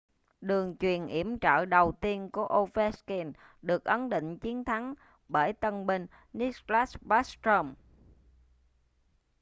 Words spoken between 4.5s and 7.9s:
thắng bởi tân binh nicklas backstrom